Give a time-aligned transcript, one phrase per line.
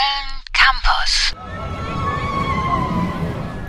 [0.00, 1.34] Köln Campus.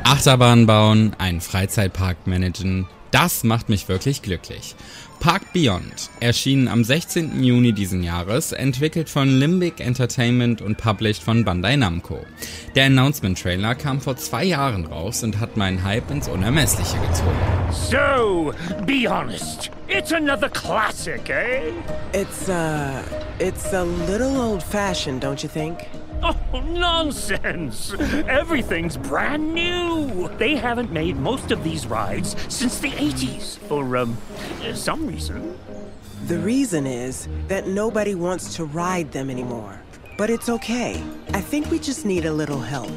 [0.03, 4.75] Achterbahn bauen, einen Freizeitpark managen, das macht mich wirklich glücklich.
[5.19, 7.43] Park Beyond, erschienen am 16.
[7.43, 12.25] Juni diesen Jahres, entwickelt von Limbic Entertainment und published von Bandai Namco.
[12.75, 17.37] Der Announcement-Trailer kam vor zwei Jahren raus und hat meinen Hype ins Unermessliche gezogen.
[17.71, 18.53] So,
[18.85, 19.69] be honest.
[19.87, 21.71] It's another classic, eh?
[22.13, 23.03] It's, uh,
[23.37, 25.77] it's a little old-fashioned, don't you think?
[26.23, 27.93] Oh, nonsense!
[27.99, 30.29] Everything's brand new!
[30.37, 34.17] They haven't made most of these rides since the 80s, for, um,
[34.73, 35.57] some reason.
[36.27, 39.81] The reason is that nobody wants to ride them anymore.
[40.17, 41.01] But it's okay.
[41.33, 42.91] I think we just need a little help.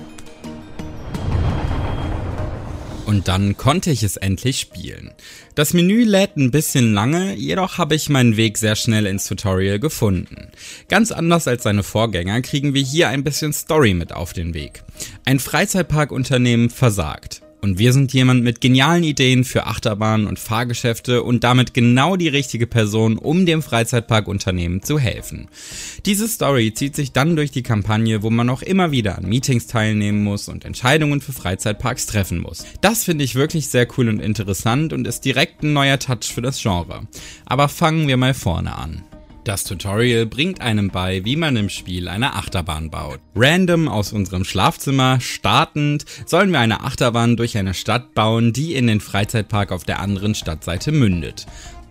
[3.06, 5.12] Und dann konnte ich es endlich spielen.
[5.54, 9.78] Das Menü lädt ein bisschen lange, jedoch habe ich meinen Weg sehr schnell ins Tutorial
[9.78, 10.48] gefunden.
[10.88, 14.82] Ganz anders als seine Vorgänger kriegen wir hier ein bisschen Story mit auf den Weg.
[15.24, 17.43] Ein Freizeitparkunternehmen versagt.
[17.64, 22.28] Und wir sind jemand mit genialen Ideen für Achterbahnen und Fahrgeschäfte und damit genau die
[22.28, 25.48] richtige Person, um dem Freizeitparkunternehmen zu helfen.
[26.04, 29.66] Diese Story zieht sich dann durch die Kampagne, wo man auch immer wieder an Meetings
[29.66, 32.66] teilnehmen muss und Entscheidungen für Freizeitparks treffen muss.
[32.82, 36.42] Das finde ich wirklich sehr cool und interessant und ist direkt ein neuer Touch für
[36.42, 37.08] das Genre.
[37.46, 39.04] Aber fangen wir mal vorne an.
[39.44, 43.20] Das Tutorial bringt einem bei, wie man im Spiel eine Achterbahn baut.
[43.36, 48.86] Random aus unserem Schlafzimmer, startend, sollen wir eine Achterbahn durch eine Stadt bauen, die in
[48.86, 51.44] den Freizeitpark auf der anderen Stadtseite mündet.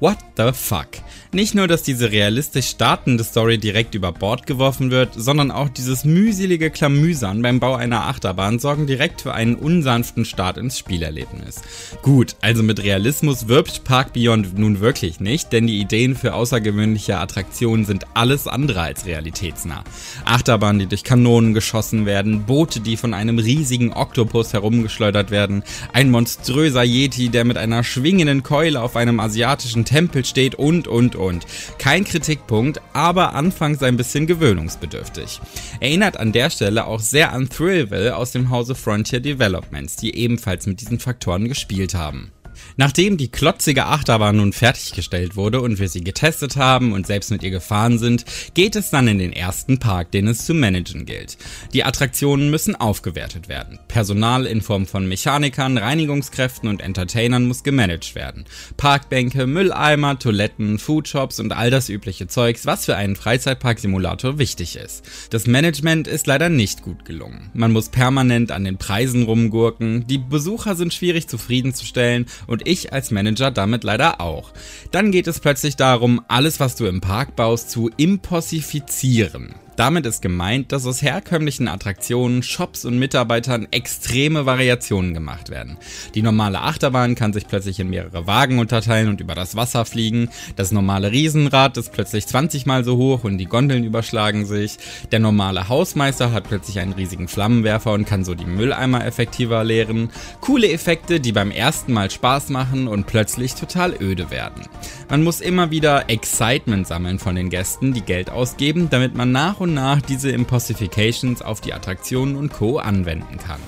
[0.03, 0.89] What the fuck?
[1.31, 6.03] Nicht nur, dass diese realistisch startende Story direkt über Bord geworfen wird, sondern auch dieses
[6.03, 11.61] mühselige Klamüsern beim Bau einer Achterbahn sorgen direkt für einen unsanften Start ins Spielerlebnis.
[12.01, 17.17] Gut, also mit Realismus wirbt Park Beyond nun wirklich nicht, denn die Ideen für außergewöhnliche
[17.17, 19.85] Attraktionen sind alles andere als realitätsnah.
[20.25, 26.11] Achterbahnen, die durch Kanonen geschossen werden, Boote, die von einem riesigen Oktopus herumgeschleudert werden, ein
[26.11, 31.45] monströser Yeti, der mit einer schwingenden Keule auf einem asiatischen Tempel steht und, und, und.
[31.77, 35.39] Kein Kritikpunkt, aber anfangs ein bisschen gewöhnungsbedürftig.
[35.81, 40.65] Erinnert an der Stelle auch sehr an Thrillville aus dem Hause Frontier Developments, die ebenfalls
[40.65, 42.31] mit diesen Faktoren gespielt haben.
[42.77, 47.43] Nachdem die klotzige Achterbahn nun fertiggestellt wurde und wir sie getestet haben und selbst mit
[47.43, 51.37] ihr gefahren sind, geht es dann in den ersten Park, den es zu managen gilt.
[51.73, 53.79] Die Attraktionen müssen aufgewertet werden.
[53.87, 58.45] Personal in Form von Mechanikern, Reinigungskräften und Entertainern muss gemanagt werden.
[58.77, 65.03] Parkbänke, Mülleimer, Toiletten, Foodshops und all das übliche Zeugs, was für einen Freizeitpark-Simulator wichtig ist.
[65.29, 67.51] Das Management ist leider nicht gut gelungen.
[67.53, 73.11] Man muss permanent an den Preisen rumgurken, die Besucher sind schwierig zufriedenzustellen und ich als
[73.11, 74.51] Manager damit leider auch.
[74.91, 79.55] Dann geht es plötzlich darum, alles, was du im Park baust, zu impossifizieren.
[79.75, 85.77] Damit ist gemeint, dass aus herkömmlichen Attraktionen, Shops und Mitarbeitern extreme Variationen gemacht werden.
[86.13, 90.29] Die normale Achterbahn kann sich plötzlich in mehrere Wagen unterteilen und über das Wasser fliegen.
[90.55, 94.77] Das normale Riesenrad ist plötzlich 20 mal so hoch und die Gondeln überschlagen sich.
[95.11, 100.11] Der normale Hausmeister hat plötzlich einen riesigen Flammenwerfer und kann so die Mülleimer effektiver leeren.
[100.39, 104.67] Coole Effekte, die beim ersten Mal Spaß machen und plötzlich total öde werden.
[105.09, 109.62] Man muss immer wieder Excitement sammeln von den Gästen, die Geld ausgeben, damit man nach
[109.63, 112.79] und nach diese Impossifications auf die Attraktionen und Co.
[112.79, 113.59] anwenden kann.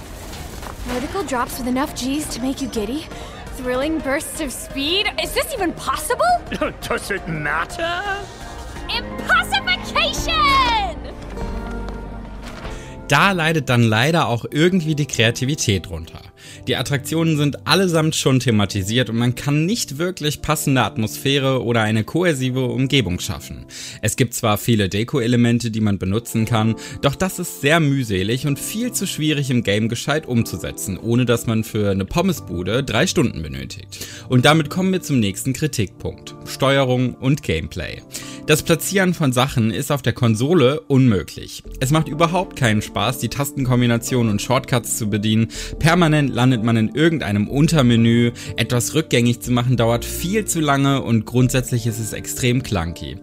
[0.87, 3.07] Vertical drops with enough G's to make you giddy?
[3.57, 5.07] Thrilling bursts of speed?
[5.23, 6.25] Is this even possible?
[6.87, 8.03] Does it matter?
[8.89, 10.54] Impossification!
[13.07, 16.21] Da leidet dann leider auch irgendwie die Kreativität drunter.
[16.67, 22.03] Die Attraktionen sind allesamt schon thematisiert und man kann nicht wirklich passende Atmosphäre oder eine
[22.03, 23.65] kohäsive Umgebung schaffen.
[24.01, 28.57] Es gibt zwar viele Deko-Elemente, die man benutzen kann, doch das ist sehr mühselig und
[28.57, 33.43] viel zu schwierig im Game gescheit umzusetzen, ohne dass man für eine Pommesbude drei Stunden
[33.43, 34.07] benötigt.
[34.29, 36.33] Und damit kommen wir zum nächsten Kritikpunkt.
[36.45, 38.01] Steuerung und Gameplay.
[38.47, 41.63] Das Platzieren von Sachen ist auf der Konsole unmöglich.
[41.79, 45.47] Es macht überhaupt keinen Spaß, die Tastenkombinationen und Shortcuts zu bedienen.
[45.79, 48.33] Permanent landet man in irgendeinem Untermenü.
[48.55, 53.17] Etwas rückgängig zu machen dauert viel zu lange und grundsätzlich ist es extrem clunky.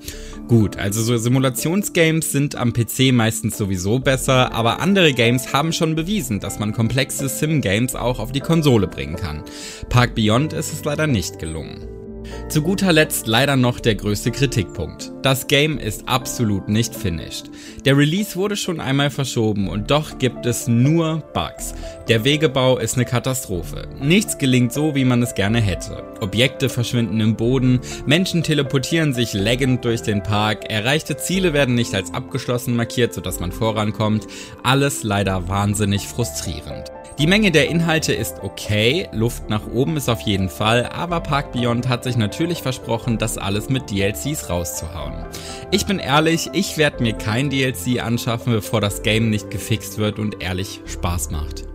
[0.48, 5.94] Gut, also so Simulationsgames sind am PC meistens sowieso besser, aber andere Games haben schon
[5.94, 9.44] bewiesen, dass man komplexe Sim-Games auch auf die Konsole bringen kann.
[9.88, 12.01] Park Beyond ist es leider nicht gelungen.
[12.48, 15.10] Zu guter Letzt leider noch der größte Kritikpunkt.
[15.22, 17.50] Das Game ist absolut nicht finished.
[17.84, 21.74] Der Release wurde schon einmal verschoben und doch gibt es nur Bugs.
[22.08, 23.88] Der Wegebau ist eine Katastrophe.
[24.00, 26.02] Nichts gelingt so, wie man es gerne hätte.
[26.20, 31.94] Objekte verschwinden im Boden, Menschen teleportieren sich laggend durch den Park, erreichte Ziele werden nicht
[31.94, 34.26] als abgeschlossen markiert, sodass man vorankommt.
[34.62, 36.92] Alles leider wahnsinnig frustrierend.
[37.22, 41.52] Die Menge der Inhalte ist okay, Luft nach oben ist auf jeden Fall, aber Park
[41.52, 45.24] Beyond hat sich natürlich versprochen, das alles mit DLCs rauszuhauen.
[45.70, 50.18] Ich bin ehrlich, ich werde mir kein DLC anschaffen, bevor das Game nicht gefixt wird
[50.18, 51.71] und ehrlich Spaß macht.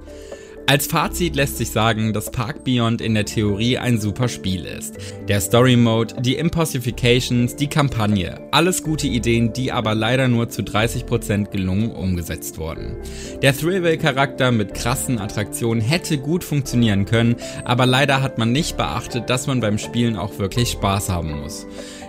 [0.70, 4.98] Als Fazit lässt sich sagen, dass Park Beyond in der Theorie ein super Spiel ist.
[5.30, 10.64] Der Story Mode, die Impossifications, die Kampagne, alles gute Ideen, die aber leider nur zu
[10.64, 12.98] 30% gelungen umgesetzt wurden.
[13.42, 19.30] Der Thrillville-Charakter mit krassen Attraktionen hätte gut funktionieren können, aber leider hat man nicht beachtet,
[19.30, 21.66] dass man beim Spielen auch wirklich Spaß haben muss.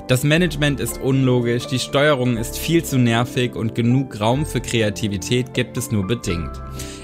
[0.08, 5.54] Das Management ist unlogisch, die Steuerung ist viel zu nervig und genug Raum für Kreativität
[5.54, 6.50] gibt es nur bedingt.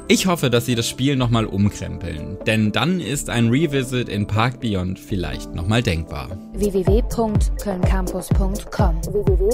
[0.06, 4.60] Ich hoffe, dass sie das Spiel nochmal umkrempeln, denn dann ist ein Revisit in Park
[4.60, 6.28] Beyond vielleicht nochmal denkbar.
[6.52, 9.48] www.kölncampus.com www